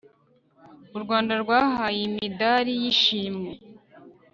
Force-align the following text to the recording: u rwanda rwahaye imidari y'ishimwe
u 0.95 0.97
rwanda 1.03 1.33
rwahaye 1.41 1.99
imidari 2.09 2.73
y'ishimwe 2.81 3.51